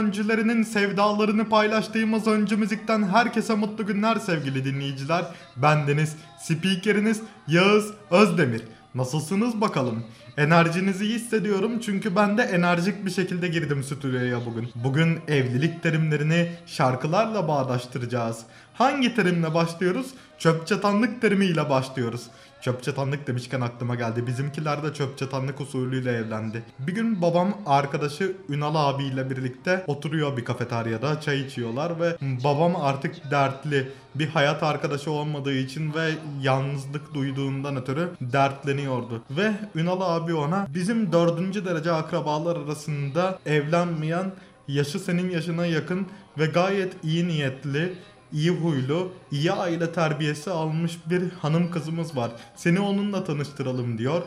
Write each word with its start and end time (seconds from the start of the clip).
öncülerinin 0.00 0.62
sevdalarını 0.62 1.48
paylaştığımız 1.48 2.26
öncü 2.26 2.56
müzikten 2.56 3.08
herkese 3.08 3.54
mutlu 3.54 3.86
günler 3.86 4.16
sevgili 4.16 4.64
dinleyiciler. 4.64 5.24
Ben 5.56 5.86
Deniz, 5.86 6.16
spikeriniz 6.42 7.20
Yağız 7.48 7.90
Özdemir. 8.10 8.62
Nasılsınız 8.94 9.60
bakalım? 9.60 10.04
Enerjinizi 10.36 11.04
iyi 11.04 11.14
hissediyorum 11.14 11.80
çünkü 11.80 12.16
ben 12.16 12.38
de 12.38 12.42
enerjik 12.42 13.06
bir 13.06 13.10
şekilde 13.10 13.48
girdim 13.48 13.84
stüdyoya 13.84 14.46
bugün. 14.46 14.70
Bugün 14.74 15.18
evlilik 15.28 15.82
terimlerini 15.82 16.52
şarkılarla 16.66 17.48
bağdaştıracağız. 17.48 18.38
Hangi 18.74 19.14
terimle 19.14 19.54
başlıyoruz? 19.54 20.06
Çöp 20.38 20.66
çatanlık 20.66 21.20
terimiyle 21.20 21.70
başlıyoruz. 21.70 22.22
Çöp 22.62 22.82
çatanlık 22.82 23.26
demişken 23.26 23.60
aklıma 23.60 23.94
geldi. 23.94 24.26
Bizimkiler 24.26 24.82
de 24.82 24.94
çöp 24.94 25.18
çatanlık 25.18 25.60
usulüyle 25.60 26.12
evlendi. 26.12 26.62
Bir 26.78 26.92
gün 26.92 27.22
babam 27.22 27.54
arkadaşı 27.66 28.36
Ünal 28.48 28.74
abiyle 28.74 29.30
birlikte 29.30 29.84
oturuyor 29.86 30.36
bir 30.36 30.44
kafeteryada 30.44 31.20
çay 31.20 31.40
içiyorlar 31.40 32.00
ve 32.00 32.16
babam 32.44 32.76
artık 32.76 33.30
dertli 33.30 33.88
bir 34.14 34.28
hayat 34.28 34.62
arkadaşı 34.62 35.10
olmadığı 35.10 35.54
için 35.54 35.94
ve 35.94 36.10
yalnızlık 36.42 37.14
duyduğundan 37.14 37.76
ötürü 37.76 38.10
dertleniyordu. 38.20 39.22
Ve 39.30 39.52
Ünal 39.74 40.00
abi 40.00 40.34
ona 40.34 40.66
bizim 40.74 41.12
dördüncü 41.12 41.64
derece 41.64 41.92
akrabalar 41.92 42.56
arasında 42.56 43.38
evlenmeyen 43.46 44.32
yaşı 44.68 44.98
senin 44.98 45.30
yaşına 45.30 45.66
yakın 45.66 46.06
ve 46.38 46.46
gayet 46.46 46.92
iyi 47.04 47.28
niyetli 47.28 47.94
iyi 48.32 48.50
huylu, 48.50 49.12
iyi 49.30 49.52
aile 49.52 49.92
terbiyesi 49.92 50.50
almış 50.50 50.98
bir 51.10 51.30
hanım 51.30 51.70
kızımız 51.70 52.16
var. 52.16 52.30
Seni 52.56 52.80
onunla 52.80 53.24
tanıştıralım 53.24 53.98
diyor. 53.98 54.22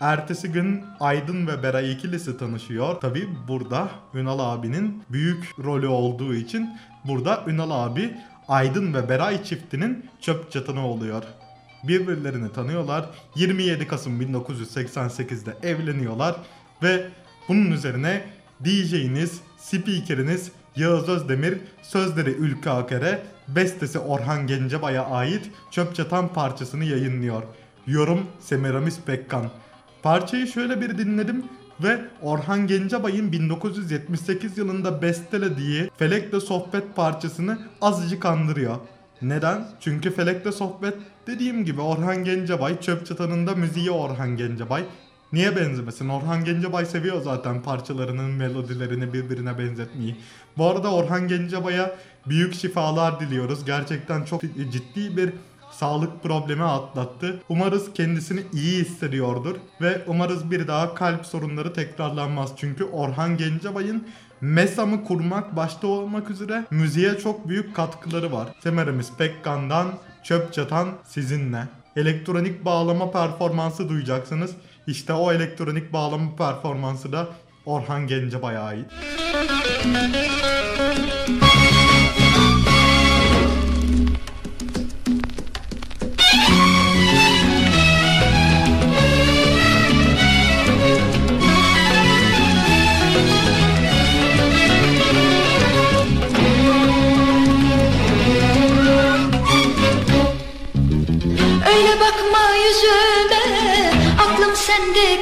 Ertesi 0.00 0.52
gün 0.52 0.84
Aydın 1.00 1.46
ve 1.46 1.62
Beray 1.62 1.92
ikilisi 1.92 2.38
tanışıyor. 2.38 3.00
Tabi 3.00 3.28
burada 3.48 3.88
Ünal 4.14 4.38
abinin 4.38 5.02
büyük 5.10 5.50
rolü 5.64 5.86
olduğu 5.86 6.34
için 6.34 6.70
burada 7.04 7.44
Ünal 7.46 7.70
abi 7.70 8.16
Aydın 8.48 8.94
ve 8.94 9.08
Beray 9.08 9.44
çiftinin 9.44 10.06
çöp 10.20 10.52
çatanı 10.52 10.86
oluyor. 10.86 11.22
Birbirlerini 11.84 12.52
tanıyorlar. 12.52 13.10
27 13.34 13.86
Kasım 13.86 14.22
1988'de 14.22 15.68
evleniyorlar 15.68 16.36
ve 16.82 17.08
bunun 17.48 17.70
üzerine 17.70 18.24
DJ'iniz, 18.64 19.40
speakeriniz 19.56 20.52
Yağız 20.76 21.08
Özdemir, 21.08 21.58
sözleri 21.82 22.30
Ülke 22.30 22.70
Aker'e, 22.70 23.22
bestesi 23.48 23.98
Orhan 23.98 24.46
Gencebay'a 24.46 25.06
ait 25.06 25.50
Çöp 25.70 25.94
Çatan 25.94 26.32
parçasını 26.32 26.84
yayınlıyor. 26.84 27.42
Yorum 27.86 28.26
Semiramis 28.40 29.00
Pekkan. 29.00 29.50
Parçayı 30.02 30.46
şöyle 30.46 30.80
bir 30.80 30.98
dinledim 30.98 31.44
ve 31.82 32.00
Orhan 32.22 32.66
Gencebay'ın 32.66 33.32
1978 33.32 34.58
yılında 34.58 35.02
bestelediği 35.02 35.90
Felek'le 35.96 36.40
Sohbet 36.40 36.96
parçasını 36.96 37.58
azıcık 37.80 38.24
andırıyor. 38.26 38.76
Neden? 39.22 39.66
Çünkü 39.80 40.10
Felek'le 40.10 40.52
Sohbet 40.54 40.94
dediğim 41.26 41.64
gibi 41.64 41.80
Orhan 41.80 42.24
Gencebay, 42.24 42.80
Çöp 42.80 43.06
Çatan'ın 43.06 43.58
müziği 43.58 43.90
Orhan 43.90 44.36
Gencebay. 44.36 44.84
Niye 45.34 45.56
benzemesin? 45.56 46.08
Orhan 46.08 46.44
Gencebay 46.44 46.86
seviyor 46.86 47.22
zaten 47.22 47.62
parçalarının 47.62 48.30
melodilerini 48.30 49.12
birbirine 49.12 49.58
benzetmeyi. 49.58 50.16
Bu 50.58 50.70
arada 50.70 50.94
Orhan 50.94 51.28
Gencebay'a 51.28 51.96
büyük 52.26 52.54
şifalar 52.54 53.20
diliyoruz. 53.20 53.64
Gerçekten 53.64 54.24
çok 54.24 54.42
ciddi 54.72 55.16
bir 55.16 55.32
sağlık 55.72 56.22
problemi 56.22 56.62
atlattı. 56.62 57.40
Umarız 57.48 57.92
kendisini 57.94 58.42
iyi 58.52 58.84
hissediyordur 58.84 59.56
ve 59.80 60.02
umarız 60.06 60.50
bir 60.50 60.68
daha 60.68 60.94
kalp 60.94 61.26
sorunları 61.26 61.72
tekrarlanmaz. 61.72 62.52
Çünkü 62.56 62.84
Orhan 62.84 63.36
Gencebay'ın 63.36 64.08
Mesam'ı 64.40 65.04
kurmak 65.04 65.56
başta 65.56 65.86
olmak 65.86 66.30
üzere 66.30 66.64
müziğe 66.70 67.18
çok 67.18 67.48
büyük 67.48 67.76
katkıları 67.76 68.32
var. 68.32 68.48
Semerimiz 68.62 69.12
Pekkan'dan 69.18 69.86
Çöp 70.22 70.52
Çatan 70.52 70.88
sizinle. 71.04 71.68
Elektronik 71.96 72.64
bağlama 72.64 73.10
performansı 73.10 73.88
duyacaksınız. 73.88 74.50
İşte 74.86 75.12
o 75.12 75.32
elektronik 75.32 75.92
bağlama 75.92 76.36
performansı 76.36 77.12
da 77.12 77.28
Orhan 77.66 78.06
Gencebay'a 78.06 78.62
ait. 78.62 78.86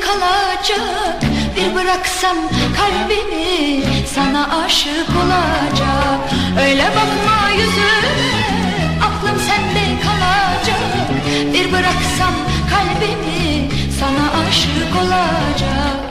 Kalacak. 0.01 1.23
Bir 1.57 1.75
bıraksam 1.75 2.37
kalbimi 2.77 3.85
Sana 4.15 4.65
aşık 4.65 5.09
olacak. 5.23 6.21
Öyle 6.61 6.85
bakma 6.89 7.51
yüzüme 7.51 8.13
Aklım 9.07 9.41
sende 9.41 10.01
kalacak. 10.03 11.09
Bir 11.55 11.73
bıraksam 11.73 12.35
kalbimi 12.71 13.69
Sana 14.01 14.45
aşık 14.49 14.97
olacak. 15.03 16.03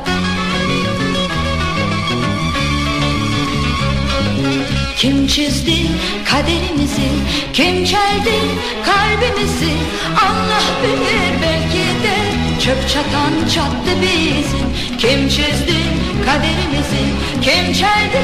Kim 4.97 5.27
çizdi 5.27 5.87
kaderimizi 6.25 7.09
Kim 7.53 7.85
çeldi 7.85 8.39
kalbimizi? 8.85 9.73
Allah 10.17 10.63
bilir 10.83 11.41
belki 11.41 12.03
de 12.03 12.30
Çöp 12.59 12.89
çatan 12.89 13.49
çattı 13.55 14.01
bizi 14.01 14.61
Kim 14.97 15.29
çizdi 15.29 15.81
kaderimizi? 16.25 17.03
Kim 17.41 17.73
çeldi 17.73 18.23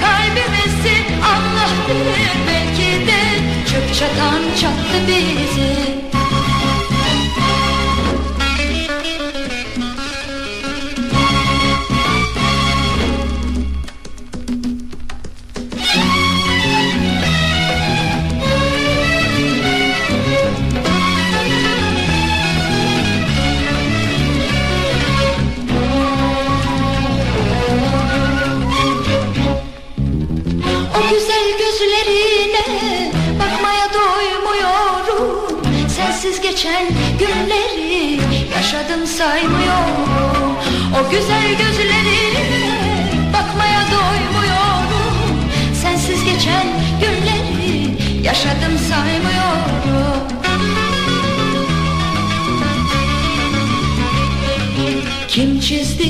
kalbimizi? 0.00 0.96
Allah 1.22 1.70
bilir 1.88 2.30
belki 2.46 3.06
de 3.06 3.20
Çöp 3.70 3.94
çatan 3.94 4.42
çattı 4.60 4.98
bizi 5.06 5.97
saymıyorum. 39.18 40.56
O 40.98 41.10
güzel 41.10 41.48
gözlerine 41.58 42.18
bakmaya 43.32 43.80
doymuyorum. 43.80 45.14
Sensiz 45.82 46.24
geçen 46.24 46.66
günleri 47.00 47.96
yaşadım 48.22 48.78
saymıyorum. 48.88 50.28
Kim 55.28 55.60
çizdi 55.60 56.08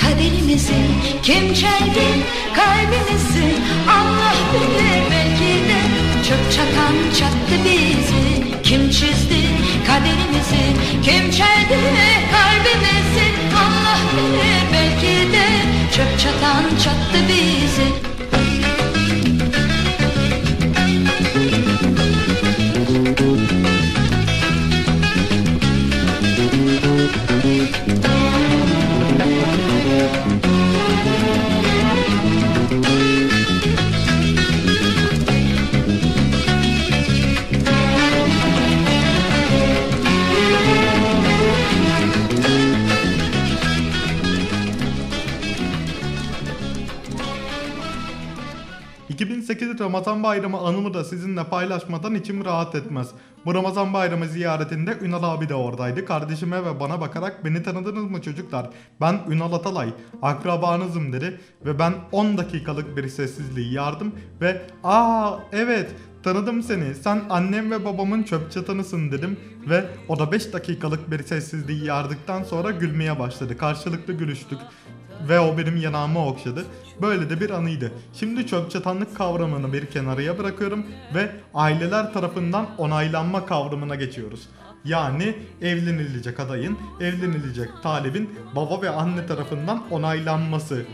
kaderimizi 0.00 0.74
Kim 1.22 1.54
çeldi 1.54 2.08
kalbimizi? 2.56 3.54
Allah 3.88 4.34
bilir 4.52 5.02
belki 5.10 5.68
de 5.68 5.80
Çöp 6.28 6.52
çatan 6.52 6.94
çattı 7.18 7.64
bizi. 7.64 8.62
Kim 8.62 8.90
çizdi 8.90 9.59
kaderimizi 9.90 10.64
Kim 11.04 11.30
çeldi 11.30 11.78
kalbimizi 12.32 13.26
Allah 13.56 13.98
bilir 14.16 14.62
belki 14.72 15.32
de 15.32 15.46
Çöp 15.96 16.18
çatan 16.18 16.64
çattı 16.84 17.18
bizi 17.28 17.88
2008 49.10 49.80
Ramazan 49.80 50.22
bayramı 50.22 50.58
anımı 50.58 50.94
da 50.94 51.04
sizinle 51.04 51.44
paylaşmadan 51.44 52.14
içim 52.14 52.44
rahat 52.44 52.74
etmez. 52.74 53.08
Bu 53.44 53.54
Ramazan 53.54 53.92
bayramı 53.92 54.26
ziyaretinde 54.26 54.98
Ünal 55.02 55.22
abi 55.22 55.48
de 55.48 55.54
oradaydı. 55.54 56.04
Kardeşime 56.04 56.64
ve 56.64 56.80
bana 56.80 57.00
bakarak 57.00 57.44
beni 57.44 57.62
tanıdınız 57.62 58.04
mı 58.04 58.22
çocuklar? 58.22 58.70
Ben 59.00 59.20
Ünal 59.28 59.52
Atalay, 59.52 59.92
akrabanızım 60.22 61.12
dedi 61.12 61.40
ve 61.64 61.78
ben 61.78 61.94
10 62.12 62.38
dakikalık 62.38 62.96
bir 62.96 63.08
sessizliği 63.08 63.72
yardım 63.72 64.12
ve 64.40 64.62
aa 64.84 65.36
evet 65.52 65.90
tanıdım 66.22 66.62
seni 66.62 66.94
sen 66.94 67.22
annem 67.30 67.70
ve 67.70 67.84
babamın 67.84 68.22
çöp 68.22 68.52
çatanısın 68.52 69.12
dedim 69.12 69.36
ve 69.68 69.84
o 70.08 70.18
da 70.18 70.32
5 70.32 70.52
dakikalık 70.52 71.10
bir 71.10 71.22
sessizliği 71.22 71.84
yardıktan 71.84 72.42
sonra 72.42 72.70
gülmeye 72.70 73.18
başladı. 73.18 73.58
Karşılıklı 73.58 74.12
gülüştük 74.12 74.58
ve 75.28 75.40
o 75.40 75.58
benim 75.58 75.76
yanağımı 75.76 76.26
okşadı. 76.26 76.64
Böyle 77.02 77.30
de 77.30 77.40
bir 77.40 77.50
anıydı. 77.50 77.92
Şimdi 78.12 78.46
çöp 78.46 78.70
çatanlık 78.70 79.16
kavramını 79.16 79.72
bir 79.72 79.86
kenarıya 79.86 80.38
bırakıyorum 80.38 80.86
ve 81.14 81.30
aileler 81.54 82.12
tarafından 82.12 82.66
onaylanma 82.78 83.46
kavramına 83.46 83.94
geçiyoruz. 83.94 84.48
Yani 84.84 85.34
evlenilecek 85.62 86.40
adayın, 86.40 86.78
evlenilecek 87.00 87.68
talibin 87.82 88.30
baba 88.56 88.82
ve 88.82 88.90
anne 88.90 89.26
tarafından 89.26 89.82
onaylanması. 89.90 90.84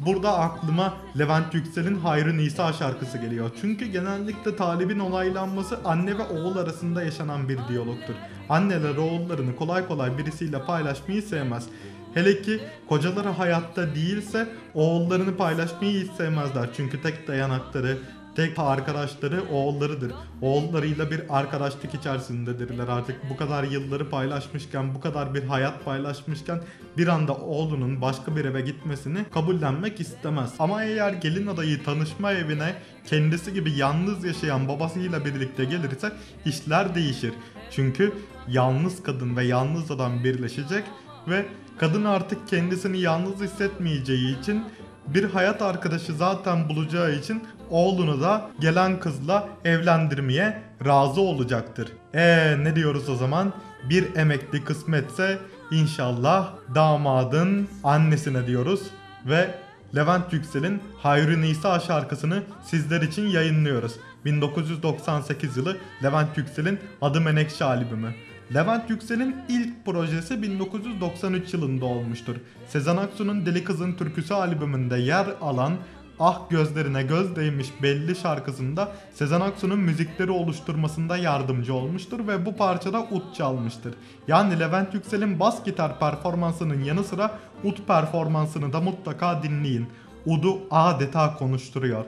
Burada 0.00 0.38
aklıma 0.38 0.94
Levent 1.18 1.54
Yüksel'in 1.54 1.94
Hayrı 1.94 2.38
Nisa 2.38 2.72
şarkısı 2.72 3.18
geliyor. 3.18 3.50
Çünkü 3.60 3.86
genellikle 3.86 4.56
talibin 4.56 4.98
onaylanması 4.98 5.78
anne 5.84 6.18
ve 6.18 6.22
oğul 6.22 6.56
arasında 6.56 7.02
yaşanan 7.02 7.48
bir 7.48 7.58
diyalogtur. 7.68 8.14
Anneler 8.48 8.96
oğullarını 8.96 9.56
kolay 9.56 9.86
kolay 9.88 10.18
birisiyle 10.18 10.62
paylaşmayı 10.64 11.22
sevmez. 11.22 11.66
Hele 12.14 12.42
ki 12.42 12.60
kocaları 12.88 13.28
hayatta 13.28 13.94
değilse 13.94 14.48
oğullarını 14.74 15.36
paylaşmayı 15.36 16.04
hiç 16.04 16.12
sevmezler. 16.12 16.68
Çünkü 16.76 17.02
tek 17.02 17.28
dayanakları, 17.28 17.98
tek 18.36 18.58
arkadaşları 18.58 19.42
oğullarıdır. 19.52 20.12
Oğullarıyla 20.42 21.10
bir 21.10 21.38
arkadaşlık 21.38 21.94
içerisindedirler 21.94 22.88
artık. 22.88 23.30
Bu 23.30 23.36
kadar 23.36 23.64
yılları 23.64 24.10
paylaşmışken, 24.10 24.94
bu 24.94 25.00
kadar 25.00 25.34
bir 25.34 25.42
hayat 25.42 25.84
paylaşmışken 25.84 26.60
bir 26.96 27.08
anda 27.08 27.34
oğlunun 27.34 28.00
başka 28.00 28.36
bir 28.36 28.44
eve 28.44 28.60
gitmesini 28.60 29.18
kabullenmek 29.34 30.00
istemez. 30.00 30.54
Ama 30.58 30.84
eğer 30.84 31.12
gelin 31.12 31.46
adayı 31.46 31.84
tanışma 31.84 32.32
evine 32.32 32.74
kendisi 33.06 33.54
gibi 33.54 33.72
yalnız 33.72 34.24
yaşayan 34.24 34.68
babasıyla 34.68 35.24
birlikte 35.24 35.64
gelirse 35.64 36.12
işler 36.44 36.94
değişir. 36.94 37.32
Çünkü 37.70 38.12
yalnız 38.48 39.02
kadın 39.02 39.36
ve 39.36 39.44
yalnız 39.44 39.90
adam 39.90 40.24
birleşecek 40.24 40.84
ve 41.28 41.46
kadın 41.78 42.04
artık 42.04 42.48
kendisini 42.48 43.00
yalnız 43.00 43.40
hissetmeyeceği 43.40 44.40
için 44.40 44.64
bir 45.06 45.24
hayat 45.24 45.62
arkadaşı 45.62 46.12
zaten 46.12 46.68
bulacağı 46.68 47.12
için 47.12 47.42
oğlunu 47.70 48.20
da 48.20 48.50
gelen 48.60 49.00
kızla 49.00 49.48
evlendirmeye 49.64 50.62
razı 50.86 51.20
olacaktır. 51.20 51.92
E 52.14 52.56
ne 52.62 52.76
diyoruz 52.76 53.08
o 53.08 53.14
zaman? 53.14 53.52
Bir 53.88 54.16
emekli 54.16 54.64
kısmetse 54.64 55.38
inşallah 55.70 56.52
damadın 56.74 57.68
annesine 57.84 58.46
diyoruz 58.46 58.82
ve 59.26 59.54
Levent 59.96 60.32
Yüksel'in 60.32 60.82
Hayrı 60.98 61.42
Nisa 61.42 61.80
şarkısını 61.80 62.42
sizler 62.64 63.02
için 63.02 63.26
yayınlıyoruz. 63.28 63.92
1998 64.24 65.56
yılı 65.56 65.76
Levent 66.02 66.38
Yüksel'in 66.38 66.78
Adı 67.02 67.20
Menekşe 67.20 67.64
albümü. 67.64 68.14
Levent 68.52 68.90
Yüksel'in 68.90 69.36
ilk 69.48 69.84
projesi 69.86 70.42
1993 70.42 71.54
yılında 71.54 71.84
olmuştur. 71.84 72.36
Sezen 72.68 72.96
Aksu'nun 72.96 73.46
Deli 73.46 73.64
Kızın 73.64 73.92
Türküsü 73.92 74.34
albümünde 74.34 74.96
yer 74.96 75.26
alan 75.40 75.72
Ah 76.20 76.50
Gözlerine 76.50 77.02
Göz 77.02 77.36
Değmiş 77.36 77.68
belli 77.82 78.16
şarkısında 78.16 78.92
Sezen 79.14 79.40
Aksu'nun 79.40 79.78
müzikleri 79.78 80.30
oluşturmasında 80.30 81.16
yardımcı 81.16 81.74
olmuştur 81.74 82.28
ve 82.28 82.46
bu 82.46 82.56
parçada 82.56 83.02
ut 83.02 83.34
çalmıştır. 83.34 83.94
Yani 84.28 84.60
Levent 84.60 84.94
Yüksel'in 84.94 85.40
bas 85.40 85.64
gitar 85.64 85.98
performansının 85.98 86.84
yanı 86.84 87.04
sıra 87.04 87.38
ut 87.64 87.86
performansını 87.86 88.72
da 88.72 88.80
mutlaka 88.80 89.42
dinleyin. 89.42 89.86
Ud'u 90.26 90.60
adeta 90.70 91.36
konuşturuyor. 91.36 92.04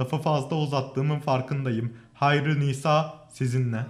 Lafı 0.00 0.18
fazla 0.18 0.56
uzattığımın 0.56 1.18
farkındayım. 1.18 1.92
Hayrı 2.14 2.60
Nisa 2.60 3.14
sizinle. 3.32 3.86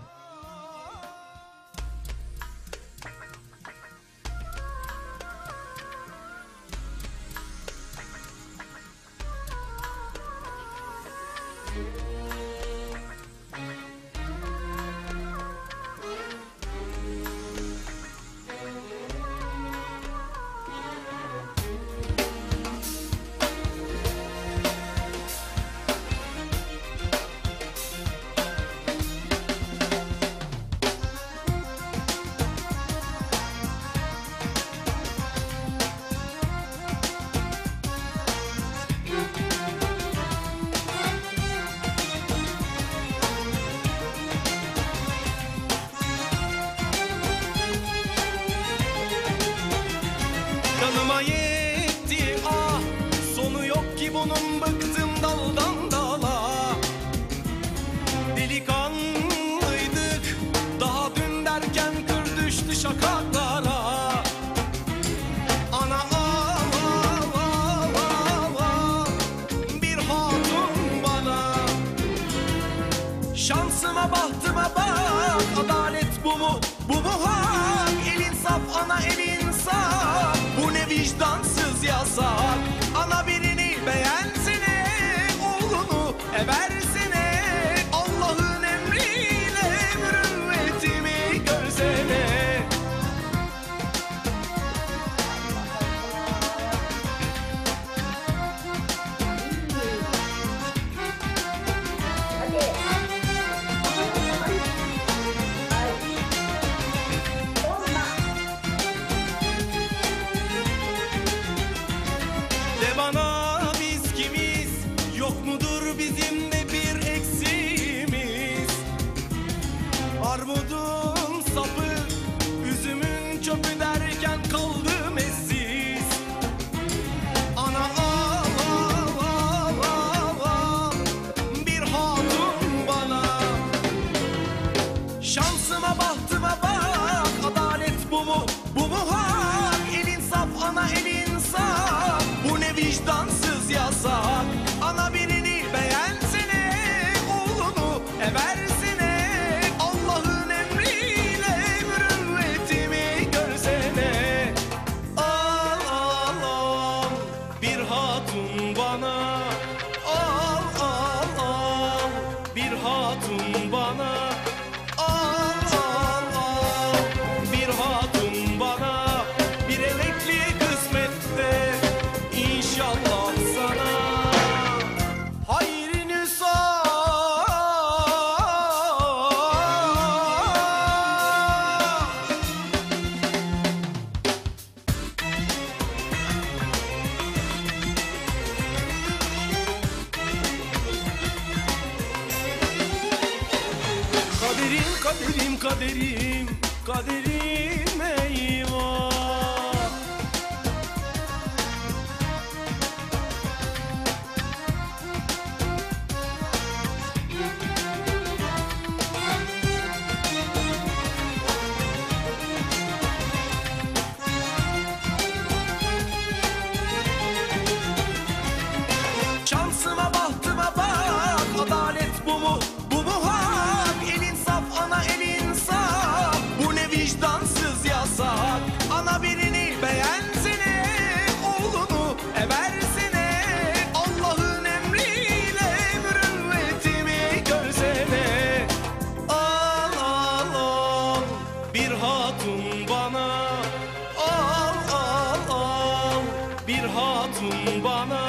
Hatun 247.27 247.85
bana 247.85 248.26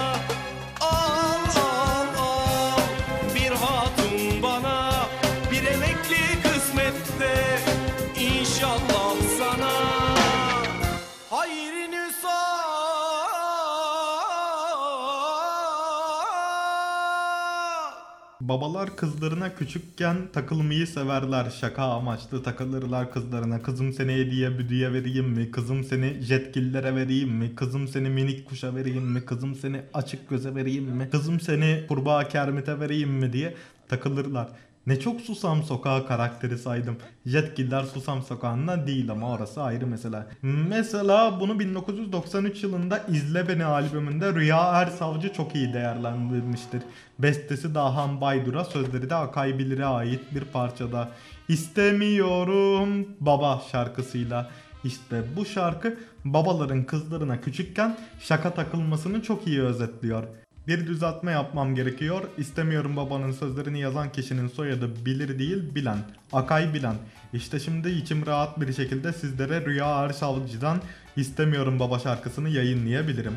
Babalar 18.58 18.96
kızlarına 18.96 19.56
küçükken 19.56 20.18
takılmayı 20.34 20.88
severler. 20.88 21.50
Şaka 21.50 21.84
amaçlı 21.84 22.44
takılırlar 22.44 23.12
kızlarına. 23.12 23.62
Kızım 23.62 23.94
seni 23.94 24.14
hediye 24.14 24.60
büdüye 24.60 24.94
vereyim 24.94 25.30
mi? 25.30 25.52
Kızım 25.52 25.84
seni 25.84 26.22
jetgillere 26.22 26.96
vereyim 26.96 27.30
mi? 27.30 27.56
Kızım 27.56 27.88
seni 27.88 28.10
minik 28.10 28.46
kuşa 28.46 28.76
vereyim 28.76 29.04
mi? 29.04 29.26
Kızım 29.26 29.56
seni 29.56 29.82
açık 29.94 30.30
göze 30.30 30.56
vereyim 30.56 30.84
mi? 30.84 31.10
Kızım 31.12 31.40
seni 31.40 31.86
kurbağa 31.88 32.28
kermite 32.28 32.80
vereyim 32.80 33.10
mi 33.10 33.34
diye 33.34 33.54
takılırlar. 33.90 34.48
Ne 34.88 35.00
çok 35.00 35.22
Susam 35.22 35.64
Sokağı 35.64 36.08
karakteri 36.08 36.58
saydım. 36.58 36.98
Jetgiller 37.26 37.84
Susam 37.84 38.24
Sokağı'nda 38.24 38.88
değil 38.88 39.12
ama 39.12 39.32
orası 39.32 39.64
ayrı 39.64 39.88
mesela. 39.88 40.28
Mesela 40.42 41.40
bunu 41.40 41.60
1993 41.60 42.64
yılında 42.64 43.06
İzle 43.12 43.48
Beni 43.48 43.66
albümünde 43.66 44.34
Rüya 44.34 44.82
Ersavcı 44.82 45.34
çok 45.34 45.56
iyi 45.56 45.74
değerlendirmiştir. 45.74 46.82
Bestesi 47.20 47.76
Dahan 47.76 48.22
Baydur'a, 48.22 48.66
sözleri 48.66 49.10
de 49.10 49.16
Akay 49.16 49.60
Bilir'e 49.60 49.86
ait 49.86 50.22
bir 50.36 50.46
parçada. 50.46 51.10
İstemiyorum 51.50 53.08
Baba 53.20 53.62
şarkısıyla. 53.72 54.50
İşte 54.84 55.24
bu 55.38 55.46
şarkı 55.46 55.98
babaların 56.26 56.84
kızlarına 56.84 57.42
küçükken 57.42 57.98
şaka 58.20 58.54
takılmasını 58.54 59.22
çok 59.22 59.48
iyi 59.48 59.62
özetliyor. 59.62 60.24
Bir 60.68 60.88
düzeltme 60.88 61.32
yapmam 61.32 61.76
gerekiyor. 61.76 62.22
İstemiyorum 62.38 62.98
babanın 62.98 63.32
sözlerini 63.32 63.80
yazan 63.80 64.12
kişinin 64.12 64.48
soyadı 64.48 65.06
bilir 65.06 65.40
değil 65.40 65.76
bilen. 65.76 65.98
Akay 66.34 66.74
bilen. 66.74 66.96
İşte 67.34 67.60
şimdi 67.60 67.90
içim 67.90 68.26
rahat 68.26 68.62
bir 68.62 68.74
şekilde 68.74 69.14
sizlere 69.14 69.66
Rüya 69.66 69.86
Arşavcı'dan 69.86 70.82
İstemiyorum 71.16 71.80
Baba 71.80 72.00
şarkısını 72.00 72.50
yayınlayabilirim. 72.50 73.34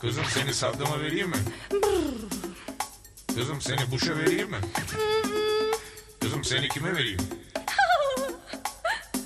Kızım 0.00 0.24
seni 0.24 0.54
Saddam'a 0.54 1.00
vereyim 1.00 1.28
mi? 1.28 1.36
Kızım 3.34 3.60
seni 3.60 3.90
Bush'a 3.90 4.16
vereyim 4.16 4.50
mi? 4.50 4.58
Kızım 6.20 6.44
seni 6.44 6.68
kime 6.68 6.94
vereyim? 6.94 7.20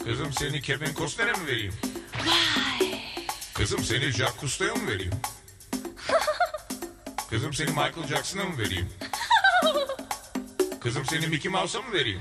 Kızım 0.04 0.32
seni 0.32 0.62
Kevin 0.62 0.94
Costner'e 0.94 1.32
mi 1.32 1.46
vereyim? 1.46 1.74
Kızım 3.54 3.84
seni 3.84 4.10
Jacques 4.10 4.40
Cousteau'ya 4.40 4.74
mı 4.74 4.88
vereyim? 4.90 5.12
Kızım 7.30 7.54
seni 7.54 7.68
Michael 7.70 8.06
Jackson'a 8.08 8.44
mı 8.44 8.58
vereyim? 8.58 8.88
Kızım 10.80 11.04
seni 11.04 11.26
Mickey 11.26 11.52
Mouse'a 11.52 11.82
mı 11.82 11.92
vereyim? 11.92 12.20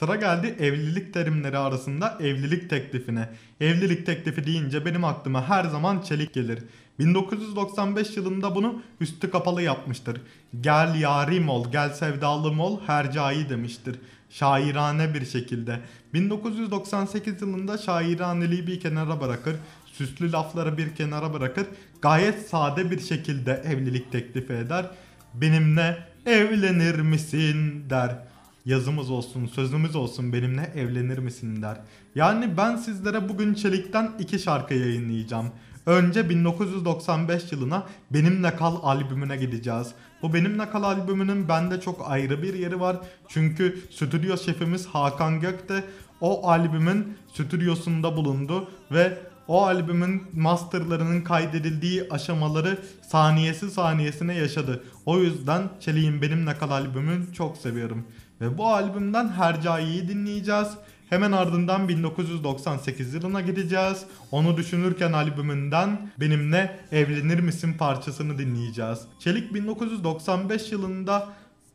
Sıra 0.00 0.16
geldi 0.16 0.54
evlilik 0.60 1.14
terimleri 1.14 1.58
arasında 1.58 2.18
evlilik 2.20 2.70
teklifine. 2.70 3.28
Evlilik 3.60 4.06
teklifi 4.06 4.46
deyince 4.46 4.84
benim 4.84 5.04
aklıma 5.04 5.48
her 5.48 5.64
zaman 5.64 6.00
çelik 6.00 6.34
gelir. 6.34 6.58
1995 6.98 8.16
yılında 8.16 8.54
bunu 8.54 8.82
üstü 9.00 9.30
kapalı 9.30 9.62
yapmıştır. 9.62 10.20
Gel 10.60 10.94
yarim 11.00 11.48
ol, 11.48 11.72
gel 11.72 11.90
sevdalım 11.90 12.60
ol, 12.60 12.80
hercai 12.86 13.48
demiştir. 13.48 13.96
Şairane 14.30 15.14
bir 15.14 15.26
şekilde. 15.26 15.80
1998 16.14 17.42
yılında 17.42 17.78
şairaneliği 17.78 18.66
bir 18.66 18.80
kenara 18.80 19.20
bırakır, 19.20 19.56
süslü 19.86 20.32
lafları 20.32 20.78
bir 20.78 20.94
kenara 20.94 21.32
bırakır, 21.32 21.66
gayet 22.02 22.48
sade 22.48 22.90
bir 22.90 23.00
şekilde 23.00 23.62
evlilik 23.64 24.12
teklifi 24.12 24.52
eder. 24.52 24.86
Benimle 25.34 25.98
evlenir 26.26 27.00
misin 27.00 27.90
der 27.90 28.29
yazımız 28.64 29.10
olsun, 29.10 29.46
sözümüz 29.46 29.96
olsun 29.96 30.32
benimle 30.32 30.72
evlenir 30.76 31.18
misin 31.18 31.62
der. 31.62 31.80
Yani 32.14 32.56
ben 32.56 32.76
sizlere 32.76 33.28
bugün 33.28 33.54
Çelik'ten 33.54 34.10
iki 34.18 34.38
şarkı 34.38 34.74
yayınlayacağım. 34.74 35.46
Önce 35.86 36.30
1995 36.30 37.52
yılına 37.52 37.86
Benimle 38.10 38.56
Kal 38.56 38.76
albümüne 38.82 39.36
gideceğiz. 39.36 39.88
Bu 40.22 40.34
Benimle 40.34 40.70
Kal 40.70 40.82
albümünün 40.82 41.48
bende 41.48 41.80
çok 41.80 42.10
ayrı 42.10 42.42
bir 42.42 42.54
yeri 42.54 42.80
var. 42.80 42.96
Çünkü 43.28 43.80
stüdyo 43.90 44.36
şefimiz 44.36 44.86
Hakan 44.86 45.40
Gök 45.40 45.68
de 45.68 45.84
o 46.20 46.48
albümün 46.48 47.16
stüdyosunda 47.32 48.16
bulundu 48.16 48.68
ve 48.90 49.18
o 49.48 49.62
albümün 49.62 50.22
masterlarının 50.32 51.20
kaydedildiği 51.20 52.04
aşamaları 52.10 52.78
saniyesi 53.08 53.70
saniyesine 53.70 54.34
yaşadı. 54.34 54.84
O 55.06 55.18
yüzden 55.18 55.62
Çelik'in 55.80 56.22
Benimle 56.22 56.58
Kal 56.58 56.70
albümünü 56.70 57.34
çok 57.34 57.56
seviyorum. 57.56 58.04
Ve 58.40 58.58
bu 58.58 58.66
albümden 58.66 59.28
Hercai'yi 59.28 60.08
dinleyeceğiz. 60.08 60.68
Hemen 61.10 61.32
ardından 61.32 61.88
1998 61.88 63.14
yılına 63.14 63.40
gideceğiz. 63.40 64.04
Onu 64.30 64.56
düşünürken 64.56 65.12
albümünden 65.12 66.10
Benimle 66.20 66.80
Evlenir 66.92 67.40
Misin 67.40 67.74
parçasını 67.74 68.38
dinleyeceğiz. 68.38 68.98
Çelik 69.18 69.54
1995 69.54 70.72
yılında 70.72 71.28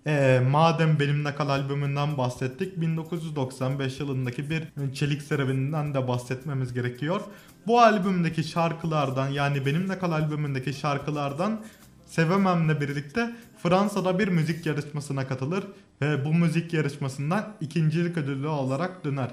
ee, 0.08 0.42
madem 0.52 1.00
Benimle 1.00 1.36
Kal 1.36 1.50
albümünden 1.50 2.18
bahsettik 2.18 2.82
1995 2.82 4.00
yılındaki 4.00 4.50
bir 4.50 4.64
Çelik 4.94 5.22
serüveninden 5.22 5.94
de 5.94 6.08
bahsetmemiz 6.08 6.74
gerekiyor. 6.74 7.22
Bu 7.68 7.82
albümdeki 7.82 8.44
şarkılardan 8.44 9.30
yani 9.30 9.66
Benimle 9.66 10.00
Kal 10.00 10.12
albümündeki 10.12 10.74
şarkılardan 10.74 11.62
Sevemem'le 12.06 12.82
birlikte 12.82 13.36
Fransa'da 13.64 14.20
bir 14.20 14.28
müzik 14.28 14.66
yarışmasına 14.66 15.28
katılır 15.28 15.64
ve 16.02 16.26
bu 16.26 16.34
müzik 16.34 16.74
yarışmasından 16.74 17.54
ikincilik 17.62 18.18
ödülü 18.18 18.48
olarak 18.48 19.06
döner. 19.06 19.32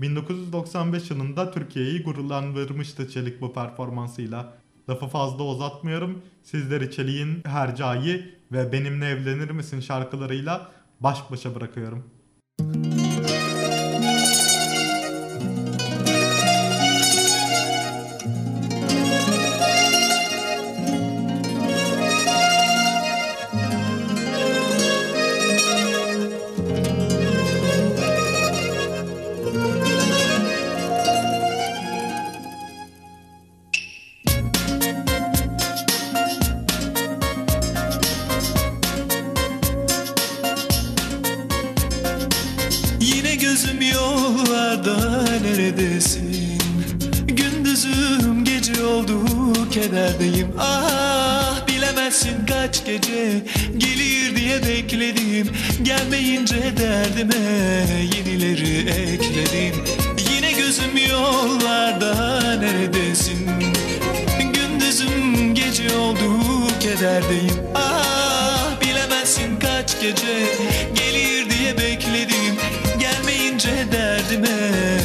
1995 0.00 1.10
yılında 1.10 1.50
Türkiye'yi 1.50 2.02
gururlandırmıştı 2.02 3.08
Çelik 3.10 3.40
bu 3.40 3.52
performansıyla. 3.52 4.52
Lafı 4.88 5.06
fazla 5.06 5.44
uzatmıyorum. 5.44 6.22
Sizleri 6.42 6.90
Çelik'in 6.90 7.42
Hercai 7.46 8.34
ve 8.52 8.72
Benimle 8.72 9.06
Evlenir 9.08 9.50
Misin 9.50 9.80
şarkılarıyla 9.80 10.70
baş 11.00 11.30
başa 11.30 11.54
bırakıyorum. 11.54 12.04
Yine 12.60 13.03
kederdeyim 50.44 50.52
Ah 50.58 51.66
bilemezsin 51.68 52.46
kaç 52.46 52.84
gece 52.84 53.42
gelir 53.76 54.36
diye 54.36 54.62
bekledim. 54.62 55.48
Gelmeyince 55.82 56.76
derdime 56.76 57.36
yenileri 58.16 58.78
ekledim. 58.90 59.84
Yine 60.34 60.52
gözüm 60.52 60.96
yollarda 61.10 62.40
neredesin? 62.60 63.50
Gündüzüm 64.54 65.54
gece 65.54 65.96
oldu 65.96 66.40
kederdeyim. 66.80 67.58
Ah 67.74 68.80
bilemezsin 68.80 69.58
kaç 69.58 70.00
gece 70.00 70.46
gelir 70.94 71.50
diye 71.50 71.78
bekledim. 71.78 72.54
Gelmeyince 73.00 73.92
derdime 73.92 75.03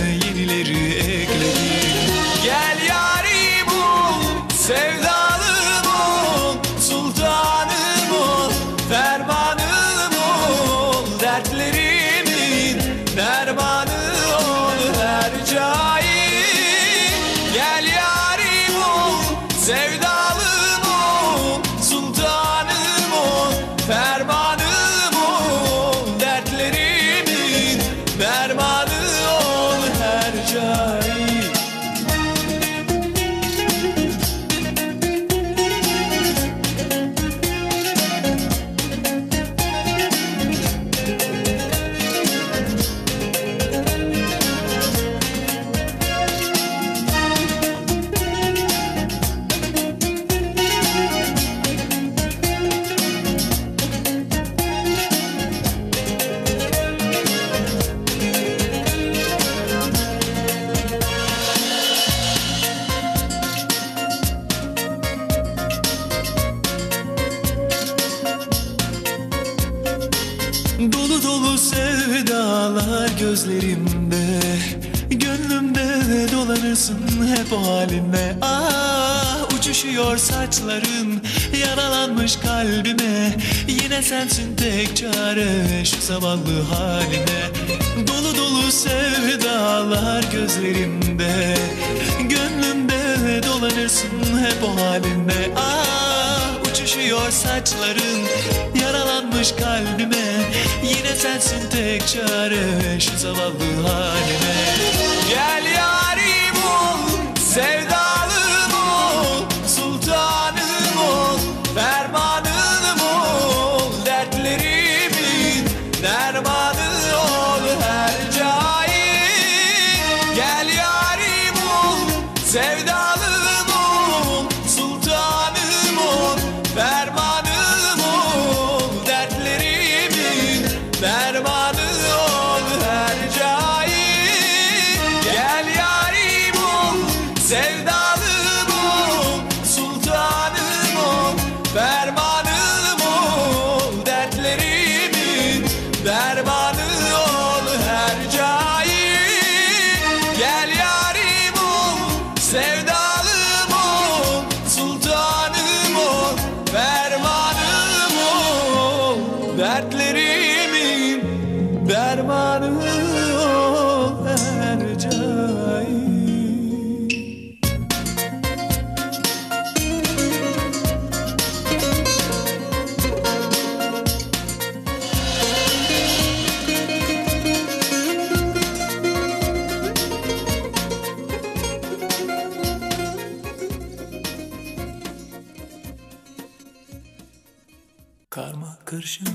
Karma 188.29 188.77
karışım 188.85 189.27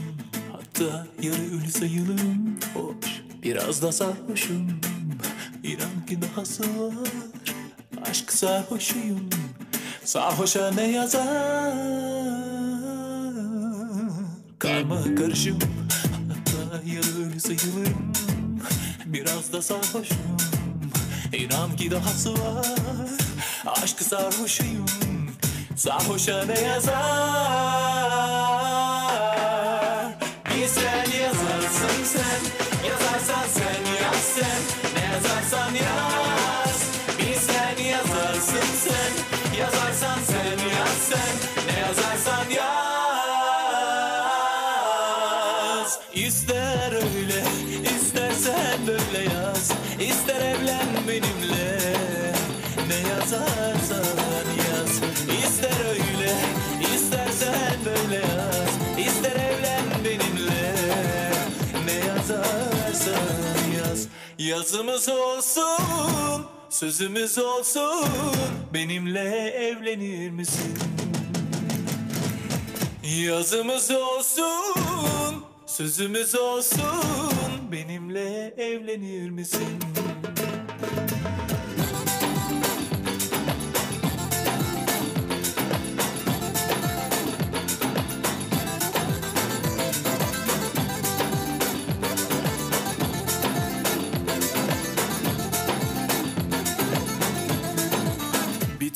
hatta 0.53 1.07
yarı 1.23 1.43
ölü 1.43 1.71
sayılım 1.71 2.59
Hoş 2.75 3.23
biraz 3.43 3.83
da 3.83 3.93
sarhoşum. 3.93 4.81
İnan 5.63 6.07
ki 6.09 6.19
dahası 6.23 6.63
var 6.63 7.09
Aşk 8.11 8.33
sarhoşuyum. 8.33 9.31
Sarhoşa 10.05 10.71
ne 10.71 10.83
yazar? 10.83 11.75
Karma 14.59 15.15
karışım 15.15 15.59
hatta 16.29 16.83
yarı 16.87 17.29
ölü 17.29 17.41
sayılım 17.41 18.13
Biraz 19.07 19.53
da 19.53 19.63
sarhoşum 19.63 20.37
İnan 21.33 21.77
ki 21.77 21.91
dahası 21.91 22.33
var. 22.33 22.67
Aşk 23.67 24.03
sarhoşuyum 24.03 24.87
Sarhoşa 25.77 26.45
ne 26.45 26.61
yazar 26.61 27.94
yazarsan 35.79 36.24
Yazımız 64.55 65.09
olsun 65.09 66.47
Sözümüz 66.71 67.39
olsun 67.39 68.09
Benimle 68.75 69.49
evlenir 69.49 70.31
misin? 70.31 70.75
Yazımız 73.05 73.91
olsun, 73.91 75.45
sözümüz 75.67 76.35
olsun. 76.35 77.73
Benimle 77.73 78.55
evlenir 78.57 79.31
misin? 79.31 79.79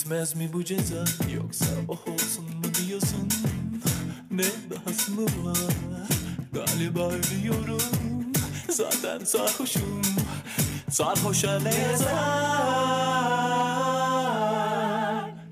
Bitmez 0.08 0.34
mi 0.34 0.50
bu 0.52 0.64
ceza? 0.64 1.04
Yoksa 1.34 1.64
oh 1.88 2.08
olsun 2.12 2.44
mu 2.44 2.64
diyorsun? 2.74 3.28
Ne 4.30 4.44
dahası 4.44 5.12
mı 5.12 5.24
var? 5.44 5.58
Galiba 6.52 7.10
ölüyorum. 7.10 7.82
Zaten 8.70 9.24
sarhoşum. 9.24 10.02
Sarhoşa 10.90 11.60
ne 11.60 11.74
yazar? 11.74 12.08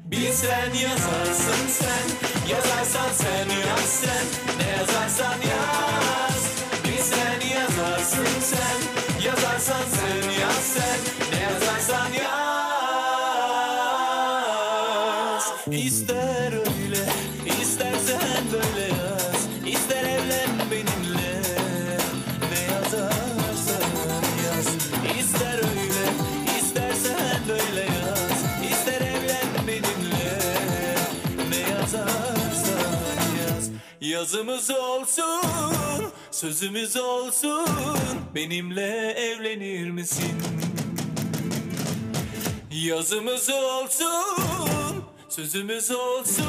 Bir 0.05 0.33
sen 0.33 0.75
yazarsın 0.83 1.69
sen. 1.69 2.09
Yazarsan 2.51 3.13
sen 3.13 3.49
yaz 3.69 3.81
sen. 3.81 4.27
Ne 4.59 4.69
yazarsan 4.71 5.41
yaz. 5.51 6.45
Bir 6.85 7.03
sen 7.03 7.41
yazarsın 7.57 8.41
sen. 8.41 8.81
Yazarsan 9.27 9.85
sen 9.93 10.31
yaz 10.41 10.65
sen. 10.65 10.99
Ne 11.33 11.41
yazarsan 11.43 12.13
yaz 12.13 12.26
İster 15.87 16.53
öyle 16.53 17.07
istersen 17.63 18.45
böyle 18.53 18.87
yaz. 18.87 19.49
İster 19.67 20.03
evlen 20.03 20.51
benimle 20.71 21.43
Ne 22.51 22.61
yazarsan 22.73 23.91
yaz. 24.47 24.67
İster 25.19 25.59
öyle 25.59 26.13
istersen 26.59 27.41
böyle 27.49 27.81
yaz. 27.81 28.45
İster 28.71 29.01
evlen 29.01 29.67
benimle 29.67 30.39
Ne 31.51 31.71
yazarsan 31.71 33.17
yaz. 33.41 33.71
Yazımız 34.01 34.71
olsun 34.71 36.13
Sözümüz 36.31 36.97
olsun. 36.97 37.69
Benimle 38.35 39.11
evlenir 39.11 39.91
misin? 39.91 40.37
Yazımız 42.85 43.51
olsun, 43.51 44.56
sözümüz 45.37 45.91
olsun. 45.91 46.47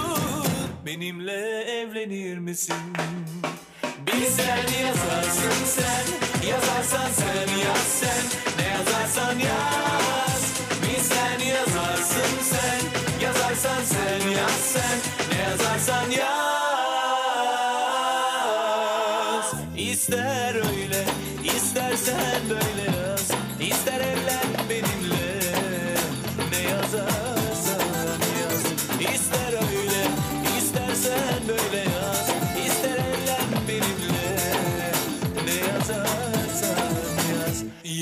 Benimle 0.86 1.62
evlenir 1.62 2.38
misin? 2.38 2.76
Bir 4.08 4.26
sen 4.26 4.86
yazarsın 4.86 5.66
sen, 5.66 6.48
yazarsan 6.50 7.12
sen 7.12 7.58
yaz 7.58 7.88
sen. 7.88 8.24
Ne 8.60 8.68
yazarsan 8.68 9.40
yaz. 9.40 10.54
Bir 10.84 11.02
sen 11.02 11.40
yazarsın 11.46 12.42
sen, 12.42 12.82
yazarsan 13.26 13.84
sen 13.84 14.30
yaz 14.30 14.52
sen. 14.52 15.00
Ne 15.32 15.42
yazarsan 15.42 16.12
yaz. 16.12 16.67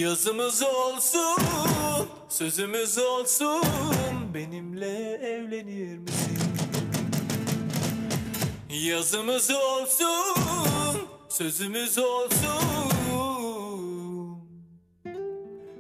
Yazımız 0.06 0.64
olsun, 0.64 1.44
sözümüz 2.30 2.98
olsun 2.98 3.64
Benimle 4.34 5.14
evlenir 5.14 5.98
misin? 5.98 6.38
Yazımız 8.70 9.52
olsun, 9.52 11.02
sözümüz 11.30 11.98
olsun 11.98 12.56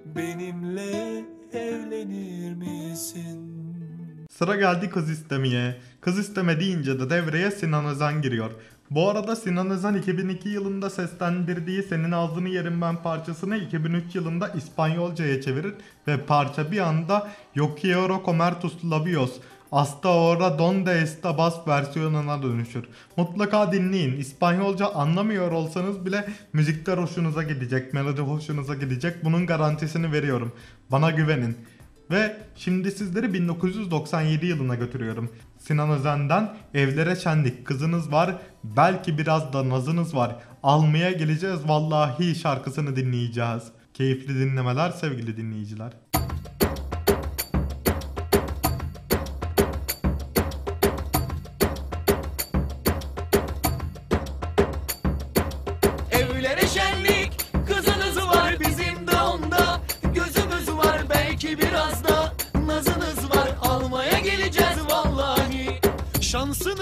Benimle 0.06 1.26
evlenir 1.54 2.54
misin? 2.54 3.46
Sıra 4.32 4.56
geldi 4.56 4.90
kız 4.90 5.10
istemeye. 5.10 5.82
Kız 6.02 6.20
isteme 6.20 6.60
deyince 6.60 7.00
de 7.00 7.10
devreye 7.10 7.52
Sinan 7.52 7.86
Özen 7.86 8.22
giriyor. 8.22 8.52
Bu 8.92 9.10
arada 9.10 9.36
Sinan 9.36 9.70
Özen 9.70 9.94
2002 9.94 10.50
yılında 10.50 10.90
seslendirdiği 10.90 11.84
Senin 11.84 12.12
Ağzını 12.12 12.50
Yerim 12.50 12.82
Ben 12.82 13.04
parçasını 13.04 13.58
2003 13.58 14.16
yılında 14.16 14.50
İspanyolcaya 14.50 15.42
çevirir 15.42 15.74
ve 16.08 16.18
parça 16.26 16.72
bir 16.72 16.80
anda 16.80 17.32
Yo 17.56 17.76
quiero 17.82 18.22
comer 18.26 18.62
tus 18.62 18.74
labios 18.92 19.32
Hasta 19.72 20.10
ahora 20.10 20.60
donde 20.60 20.92
estabas 20.92 21.68
versiyonuna 21.68 22.44
dönüşür. 22.44 22.84
Mutlaka 23.18 23.72
dinleyin. 23.72 24.18
İspanyolca 24.18 24.88
anlamıyor 24.88 25.52
olsanız 25.52 26.06
bile 26.06 26.28
müzikler 26.54 26.98
hoşunuza 26.98 27.44
gidecek, 27.44 27.94
melodi 27.94 28.22
hoşunuza 28.22 28.76
gidecek. 28.76 29.24
Bunun 29.24 29.46
garantisini 29.46 30.12
veriyorum. 30.12 30.52
Bana 30.92 31.12
güvenin. 31.12 31.58
Ve 32.12 32.38
şimdi 32.56 32.92
sizleri 32.92 33.34
1997 33.34 34.46
yılına 34.46 34.76
götürüyorum. 34.76 35.30
Sinan 35.68 35.90
Özen'den 35.90 36.58
Evlere 36.74 37.16
Şenlik 37.16 37.66
Kızınız 37.66 38.12
Var, 38.12 38.36
belki 38.64 39.18
biraz 39.18 39.54
da 39.54 39.70
nazınız 39.70 40.16
var. 40.16 40.36
Almaya 40.64 41.12
geleceğiz 41.12 41.68
vallahi 41.68 42.36
şarkısını 42.36 42.96
dinleyeceğiz. 42.96 43.64
Keyifli 43.94 44.36
dinlemeler 44.36 44.92
sevgili 44.92 45.38
dinleyiciler. 45.38 45.94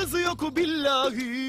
Şansınız 0.04 0.26
yok 0.26 0.56
billahi 0.56 1.43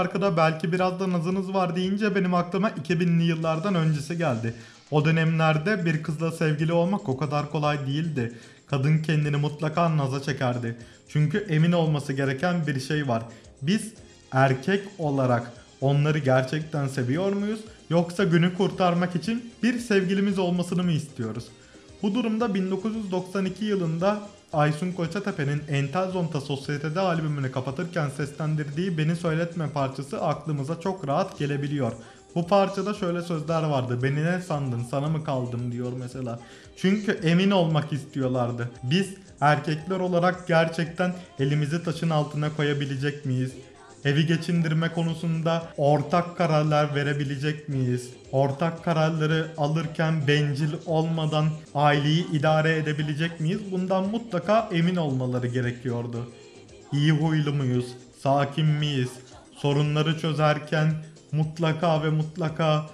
şarkıda 0.00 0.36
belki 0.36 0.72
biraz 0.72 1.00
da 1.00 1.12
nazınız 1.12 1.54
var 1.54 1.76
deyince 1.76 2.14
benim 2.14 2.34
aklıma 2.34 2.70
2000'li 2.70 3.24
yıllardan 3.24 3.74
öncesi 3.74 4.18
geldi. 4.18 4.54
O 4.90 5.04
dönemlerde 5.04 5.84
bir 5.84 6.02
kızla 6.02 6.32
sevgili 6.32 6.72
olmak 6.72 7.08
o 7.08 7.16
kadar 7.16 7.50
kolay 7.50 7.86
değildi. 7.86 8.32
Kadın 8.66 8.98
kendini 8.98 9.36
mutlaka 9.36 9.96
naza 9.96 10.22
çekerdi. 10.22 10.76
Çünkü 11.08 11.38
emin 11.38 11.72
olması 11.72 12.12
gereken 12.12 12.66
bir 12.66 12.80
şey 12.80 13.08
var. 13.08 13.22
Biz 13.62 13.92
erkek 14.32 14.82
olarak 14.98 15.52
onları 15.80 16.18
gerçekten 16.18 16.88
seviyor 16.88 17.32
muyuz? 17.32 17.60
Yoksa 17.90 18.24
günü 18.24 18.54
kurtarmak 18.54 19.16
için 19.16 19.52
bir 19.62 19.78
sevgilimiz 19.78 20.38
olmasını 20.38 20.82
mı 20.82 20.92
istiyoruz? 20.92 21.44
Bu 22.02 22.14
durumda 22.14 22.54
1992 22.54 23.64
yılında 23.64 24.20
Aysun 24.52 24.92
Koçatepe'nin 24.92 25.62
Entel 25.68 26.10
Zonta 26.10 26.40
Sosyetede 26.40 27.00
albümünü 27.00 27.52
kapatırken 27.52 28.08
seslendirdiği 28.08 28.98
Beni 28.98 29.16
Söyletme 29.16 29.70
parçası 29.70 30.22
aklımıza 30.22 30.80
çok 30.80 31.08
rahat 31.08 31.38
gelebiliyor. 31.38 31.92
Bu 32.34 32.46
parçada 32.46 32.94
şöyle 32.94 33.22
sözler 33.22 33.62
vardı. 33.62 34.02
Beni 34.02 34.24
ne 34.24 34.40
sandın 34.40 34.82
sana 34.82 35.08
mı 35.08 35.24
kaldım 35.24 35.72
diyor 35.72 35.92
mesela. 35.98 36.40
Çünkü 36.76 37.12
emin 37.12 37.50
olmak 37.50 37.92
istiyorlardı. 37.92 38.70
Biz 38.82 39.14
erkekler 39.40 40.00
olarak 40.00 40.48
gerçekten 40.48 41.14
elimizi 41.38 41.84
taşın 41.84 42.10
altına 42.10 42.56
koyabilecek 42.56 43.26
miyiz? 43.26 43.52
Evi 44.04 44.26
geçindirme 44.26 44.92
konusunda 44.92 45.72
ortak 45.76 46.36
kararlar 46.36 46.94
verebilecek 46.94 47.68
miyiz? 47.68 48.10
Ortak 48.32 48.84
kararları 48.84 49.48
alırken 49.56 50.26
bencil 50.28 50.72
olmadan 50.86 51.46
aileyi 51.74 52.30
idare 52.32 52.76
edebilecek 52.76 53.40
miyiz? 53.40 53.60
Bundan 53.70 54.08
mutlaka 54.08 54.68
emin 54.72 54.96
olmaları 54.96 55.46
gerekiyordu. 55.46 56.30
İyi 56.92 57.12
huylu 57.12 57.52
muyuz? 57.52 57.86
Sakin 58.22 58.66
miyiz? 58.66 59.10
Sorunları 59.56 60.18
çözerken 60.18 60.94
mutlaka 61.32 62.02
ve 62.02 62.10
mutlaka 62.10 62.86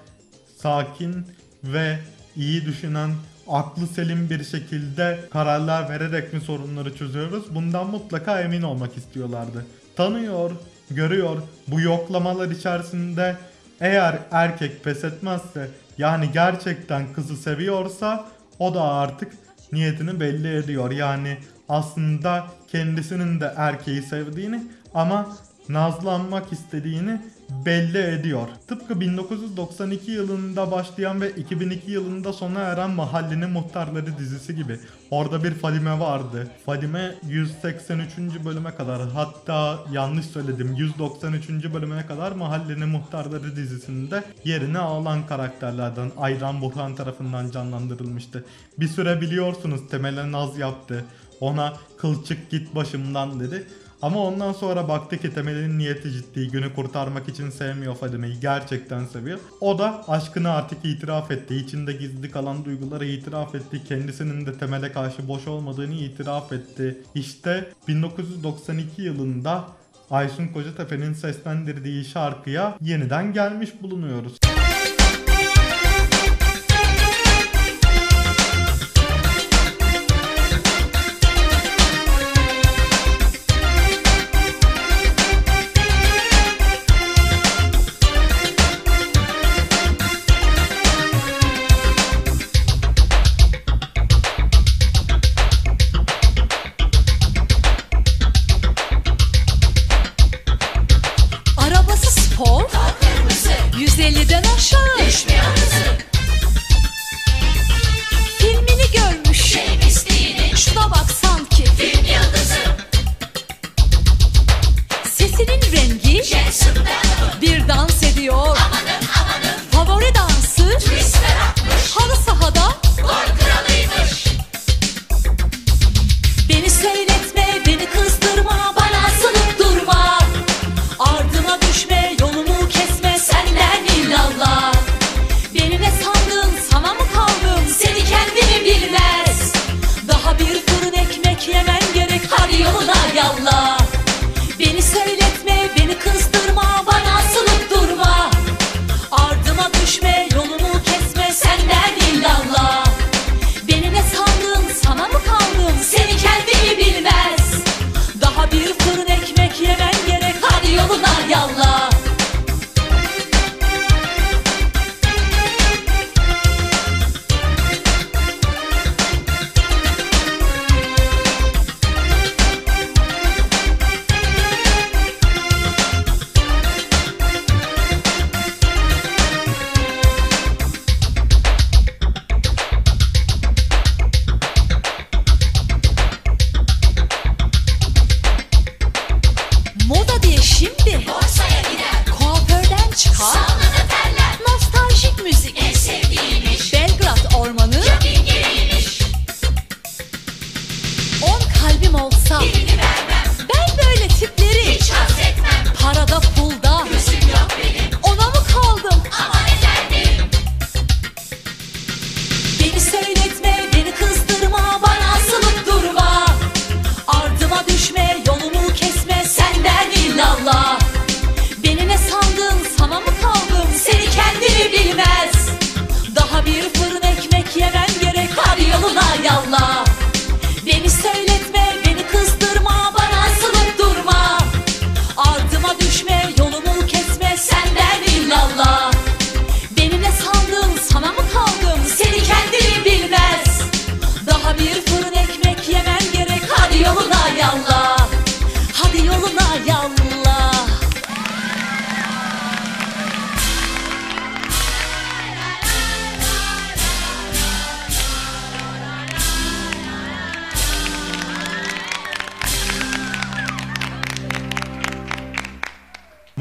sakin 0.57 1.27
ve 1.65 1.99
iyi 2.37 2.65
düşünen, 2.65 3.11
aklı 3.49 3.87
selim 3.87 4.31
bir 4.31 4.45
şekilde 4.45 5.21
kararlar 5.31 5.89
vererek 5.89 6.33
mi 6.33 6.41
sorunları 6.41 6.97
çözüyoruz? 6.97 7.55
Bundan 7.55 7.91
mutlaka 7.91 8.41
emin 8.41 8.63
olmak 8.63 8.97
istiyorlardı. 8.97 9.67
Tanıyor, 9.97 10.51
görüyor 10.91 11.43
bu 11.69 11.81
yoklamalar 11.81 12.51
içerisinde 12.51 13.37
eğer 13.81 14.19
erkek 14.31 14.85
pes 14.85 15.05
etmezse 15.05 15.69
yani 15.99 16.33
gerçekten 16.33 17.13
kızı 17.13 17.37
seviyorsa 17.37 18.25
o 18.59 18.75
da 18.75 18.83
artık 18.83 19.33
niyetini 19.73 20.21
belli 20.21 20.57
ediyor. 20.57 20.91
Yani 20.91 21.39
aslında 21.69 22.47
kendisinin 22.69 23.41
de 23.41 23.53
erkeği 23.57 24.03
sevdiğini 24.03 24.63
ama 24.95 25.37
nazlanmak 25.69 26.53
istediğini 26.53 27.21
belli 27.67 27.99
ediyor. 27.99 28.49
Tıpkı 28.67 29.01
1992 29.01 30.11
yılında 30.11 30.71
başlayan 30.71 31.21
ve 31.21 31.31
2002 31.31 31.91
yılında 31.91 32.33
sona 32.33 32.61
eren 32.61 32.91
Mahallenin 32.91 33.51
Muhtarları 33.51 34.19
dizisi 34.19 34.57
gibi. 34.57 34.79
Orada 35.11 35.45
bir 35.45 35.51
Fadime 35.51 36.01
vardı. 36.01 36.49
Fadime 36.67 37.15
183. 37.29 38.19
bölüme 38.45 38.75
kadar 38.75 39.09
hatta 39.09 39.79
yanlış 39.93 40.27
söyledim 40.27 40.75
193. 40.77 41.49
bölümüne 41.75 42.07
kadar 42.07 42.33
Mahallenin 42.33 42.89
Muhtarları 42.89 43.57
dizisinde 43.57 44.25
yerini 44.45 44.79
alan 44.79 45.27
karakterlerden 45.27 46.11
Ayran 46.17 46.61
Burhan 46.61 46.95
tarafından 46.95 47.51
canlandırılmıştı. 47.51 48.45
Bir 48.79 48.89
süre 48.89 49.21
biliyorsunuz 49.21 49.81
Temel'e 49.91 50.33
naz 50.33 50.59
yaptı. 50.59 51.05
Ona 51.41 51.73
kılçık 51.99 52.51
git 52.51 52.75
başımdan 52.75 53.41
dedi. 53.41 53.67
Ama 54.03 54.25
ondan 54.25 54.53
sonra 54.53 54.89
baktı 54.89 55.19
ki 55.19 55.35
Temel'in 55.35 55.79
niyeti 55.79 56.13
ciddi. 56.13 56.49
Günü 56.49 56.75
kurtarmak 56.75 57.29
için 57.29 57.51
sevmiyor 57.51 57.97
Fadime'yi. 57.97 58.41
Gerçekten 58.41 59.05
seviyor. 59.05 59.39
O 59.61 59.79
da 59.79 60.05
aşkını 60.09 60.51
artık 60.51 60.85
itiraf 60.85 61.31
etti. 61.31 61.57
İçinde 61.57 61.93
gizli 61.93 62.31
kalan 62.31 62.65
duyguları 62.65 63.07
itiraf 63.07 63.55
etti. 63.55 63.83
Kendisinin 63.89 64.47
de 64.47 64.59
Temel'e 64.59 64.93
karşı 64.93 65.29
boş 65.29 65.47
olmadığını 65.47 65.95
itiraf 65.95 66.53
etti. 66.53 67.03
İşte 67.15 67.73
1992 67.89 69.03
yılında 69.03 69.65
Aysun 70.11 70.49
Kocatepe'nin 70.49 71.13
seslendirdiği 71.13 72.05
şarkıya 72.05 72.79
yeniden 72.81 73.33
gelmiş 73.33 73.71
bulunuyoruz. 73.83 74.39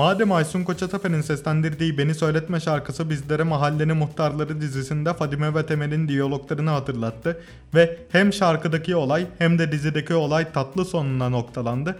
Madem 0.06 0.32
Aysun 0.32 0.64
Koçatepe'nin 0.64 1.22
seslendirdiği 1.22 1.98
Beni 1.98 2.16
Söyletme 2.16 2.60
şarkısı 2.60 3.10
bizlere 3.10 3.44
Mahallenin 3.44 3.98
Muhtarları 3.98 4.62
dizisinde 4.62 5.14
Fadime 5.14 5.56
ve 5.56 5.66
Temel'in 5.66 6.08
diyaloglarını 6.08 6.70
hatırlattı 6.70 7.40
ve 7.76 7.98
hem 8.12 8.34
şarkıdaki 8.34 8.96
olay 8.96 9.28
hem 9.38 9.60
de 9.60 9.72
dizideki 9.72 10.14
olay 10.14 10.52
tatlı 10.52 10.86
sonuna 10.86 11.30
noktalandı. 11.30 11.96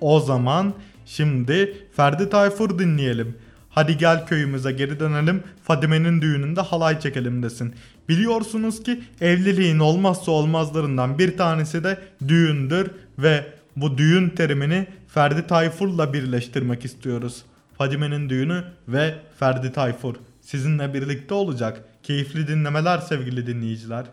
O 0.00 0.20
zaman 0.20 0.74
şimdi 1.06 1.76
Ferdi 1.96 2.30
Tayfur 2.30 2.78
dinleyelim. 2.78 3.36
Hadi 3.70 3.98
gel 3.98 4.26
köyümüze 4.26 4.72
geri 4.72 5.00
dönelim 5.00 5.42
Fadime'nin 5.64 6.22
düğününde 6.22 6.60
halay 6.60 7.00
çekelim 7.00 7.42
desin. 7.42 7.74
Biliyorsunuz 8.08 8.82
ki 8.82 9.00
evliliğin 9.20 9.78
olmazsa 9.78 10.32
olmazlarından 10.32 11.18
bir 11.18 11.36
tanesi 11.36 11.84
de 11.84 11.98
düğündür 12.28 12.90
ve 13.18 13.44
bu 13.76 13.98
düğün 13.98 14.28
terimini 14.28 14.86
Ferdi 15.14 15.46
Tayfur'la 15.46 16.12
birleştirmek 16.12 16.84
istiyoruz. 16.84 17.42
Fadime'nin 17.78 18.28
düğünü 18.28 18.64
ve 18.88 19.14
Ferdi 19.38 19.72
Tayfur 19.72 20.14
sizinle 20.40 20.94
birlikte 20.94 21.34
olacak. 21.34 21.84
Keyifli 22.02 22.48
dinlemeler 22.48 22.98
sevgili 22.98 23.46
dinleyiciler. 23.46 24.06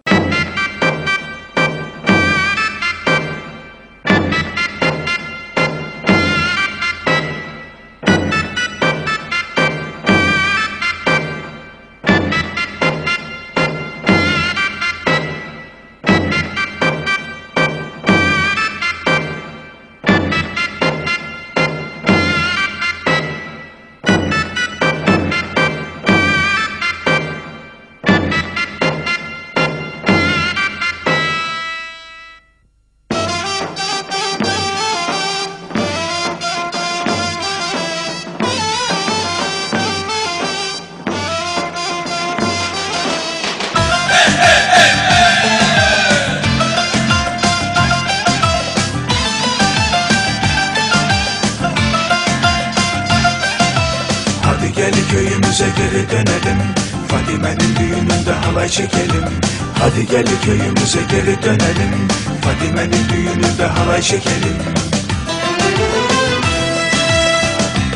Gel 60.19 60.41
köyümüze 60.45 60.99
geri 61.11 61.43
dönelim. 61.43 62.07
Fadime'nin 62.41 63.09
düğününde 63.09 63.65
halay 63.65 64.01
çekelim 64.01 64.57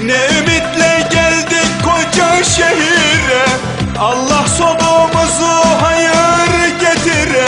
Ne 0.04 0.40
ümitle 0.40 1.08
geldik 1.12 1.70
koca 1.84 2.44
şehire. 2.44 3.46
Allah 4.00 4.48
sonumuzu 4.58 5.52
hayır 5.82 6.80
getire. 6.80 7.48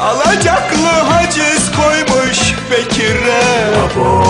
Alacaklı 0.00 0.86
haciz 0.86 1.70
koymuş 1.76 2.38
Bekir'e. 2.70 3.42
Abo 3.76 4.24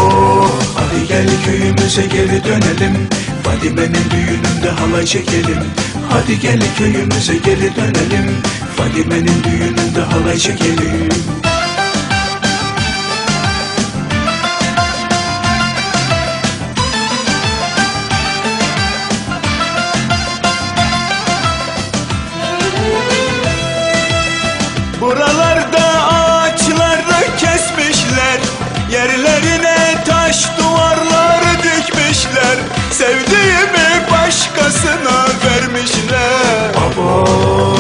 Hadi 0.75 1.09
gel 1.09 1.29
köyümüze 1.45 2.03
geri 2.03 2.45
dönelim. 2.45 3.09
Fadime'nin 3.45 4.11
düğününde 4.11 4.71
halay 4.71 5.05
çekelim. 5.05 5.65
Hadi 6.11 6.41
gel 6.41 6.61
köyümüze 6.79 7.35
geri 7.35 7.77
dönelim 7.77 8.43
Fadime'nin 8.79 9.45
düğününde 9.45 10.01
halay 10.01 10.39
çekelim. 10.39 11.09
Buralarda 25.01 26.05
ağaçları 26.13 27.37
kesmişler. 27.39 28.41
Yerlerine 28.93 30.05
taş 30.07 30.49
duvarlar 30.59 31.43
dikmişler. 31.63 32.57
Sevdiğimi 32.91 34.11
başkasına 34.11 35.27
vermişler. 35.45 36.75
Baba 36.75 37.78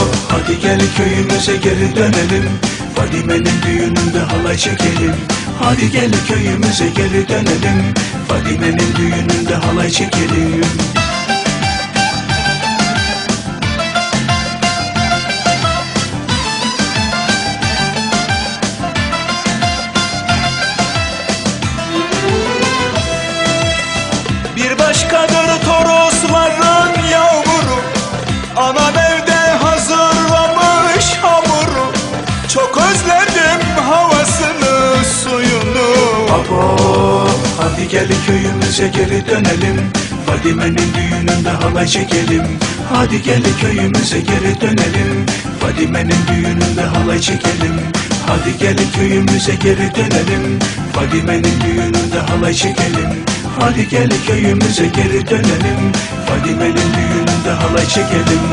hadi 0.48 0.60
gel 0.60 0.80
köyümüze 0.96 1.56
geri 1.56 1.96
dönelim. 1.96 2.48
Fadime'nin 2.94 3.62
düğününde 3.66 4.18
halay 4.18 4.56
çekelim. 4.56 5.14
Hadi 5.60 5.90
gel 5.90 6.10
köyümüze 6.28 6.88
geri 6.88 7.28
dönelim. 7.28 7.94
Fadime'nin 8.28 8.96
düğününde 8.96 9.54
halay 9.54 9.90
çekelim 9.90 10.97
Hadi 37.78 37.88
gel 37.88 38.08
köyümüze 38.26 38.88
geri 38.88 39.26
dönelim. 39.26 39.76
Fadime'nin 40.26 40.94
düğününde 40.94 41.50
halay 41.50 41.86
çekelim. 41.86 42.42
Hadi 42.92 43.22
gel 43.22 43.42
köyümüze 43.60 44.20
geri 44.20 44.60
dönelim. 44.60 45.26
Fadime'nin 45.60 46.26
düğününde 46.28 46.82
halay 46.82 47.20
çekelim. 47.20 47.76
Hadi 48.26 48.58
gel 48.58 48.76
köyümüze 48.96 49.54
geri 49.54 49.94
dönelim. 49.94 50.58
Fadime'nin 50.92 51.60
düğününde 51.60 52.18
halay 52.18 52.54
çekelim 52.54 53.37
Hadi 53.60 53.88
gel 53.88 54.08
köyümüze 54.26 54.86
geri 54.86 55.28
dönelim. 55.28 55.92
Fadime'nin 56.26 56.88
düğününde 56.94 57.50
halay 57.50 57.86
çekelim. 57.86 58.44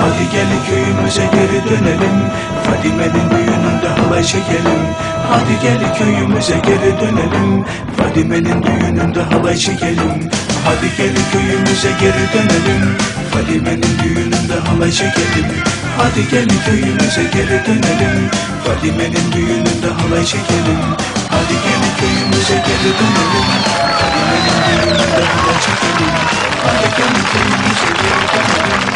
Hadi 0.00 0.24
gel 0.32 0.50
köyümüze 0.68 1.24
geri 1.32 1.60
dönelim. 1.70 2.18
Fadime'nin 2.64 3.30
düğününde 3.30 3.88
halay 3.88 4.24
çekelim. 4.24 4.82
Hadi 5.30 5.54
gel 5.62 5.98
köyümüze 5.98 6.58
geri 6.66 7.00
dönelim. 7.00 7.64
Fadime'nin 7.96 8.62
düğününde 8.62 9.22
halay 9.22 9.56
çekelim. 9.56 10.30
Hadi 10.64 10.88
gel 10.96 11.14
köyümüze 11.32 11.90
geri 12.00 12.24
dönelim. 12.34 12.96
Fadime'nin 13.30 13.98
düğününde 14.02 14.58
halay 14.66 14.90
çekelim. 14.90 15.46
Hadi 15.98 16.28
gel 16.30 16.48
köyümüze 16.66 17.22
geri 17.32 17.66
dönelim. 17.66 18.30
Fadime'nin 18.64 19.32
düğününde 19.32 19.88
halay 20.00 20.24
çekelim 20.24 20.80
Hadi 21.34 21.54
gel 21.64 21.84
köyümüze 22.00 22.54
geri 22.54 22.92
dönelim. 22.98 23.48
Fadime'nin 23.98 24.58
düğününde 24.66 25.24
halay 25.24 25.60
çekelim 25.60 26.14
Hadi 26.64 26.88
gel 26.96 27.14
köyümüze 27.32 27.90
geri 28.02 28.26
dönelim 28.32 28.94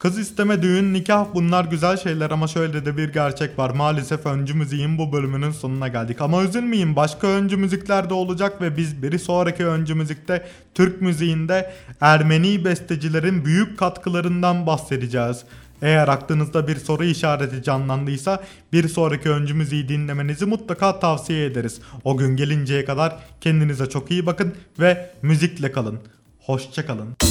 Kız 0.00 0.18
isteme, 0.18 0.62
düğün, 0.62 0.94
nikah 0.94 1.26
bunlar 1.34 1.64
güzel 1.64 1.96
şeyler 1.96 2.30
ama 2.30 2.46
şöyle 2.46 2.86
de 2.86 2.96
bir 2.96 3.12
gerçek 3.12 3.58
var. 3.58 3.70
Maalesef 3.70 4.26
öncü 4.26 4.54
müziğin 4.54 4.98
bu 4.98 5.12
bölümünün 5.12 5.50
sonuna 5.50 5.88
geldik. 5.88 6.20
Ama 6.20 6.42
üzülmeyin 6.42 6.96
başka 6.96 7.26
öncü 7.26 7.56
müzikler 7.56 8.10
de 8.10 8.14
olacak 8.14 8.62
ve 8.62 8.76
biz 8.76 9.02
bir 9.02 9.18
sonraki 9.18 9.66
öncü 9.66 9.94
müzikte 9.94 10.46
Türk 10.74 11.02
müziğinde 11.02 11.72
Ermeni 12.00 12.64
bestecilerin 12.64 13.44
büyük 13.44 13.78
katkılarından 13.78 14.66
bahsedeceğiz. 14.66 15.44
Eğer 15.82 16.08
aklınızda 16.08 16.68
bir 16.68 16.76
soru 16.76 17.04
işareti 17.04 17.62
canlandıysa 17.62 18.42
bir 18.72 18.88
sonraki 18.88 19.30
öncü 19.30 19.54
müziği 19.54 19.88
dinlemenizi 19.88 20.46
mutlaka 20.46 20.98
tavsiye 20.98 21.46
ederiz. 21.46 21.80
O 22.04 22.16
gün 22.16 22.36
gelinceye 22.36 22.84
kadar 22.84 23.18
kendinize 23.40 23.88
çok 23.88 24.10
iyi 24.10 24.26
bakın 24.26 24.54
ve 24.78 25.10
müzikle 25.22 25.72
kalın. 25.72 25.98
Hoşçakalın. 26.40 27.29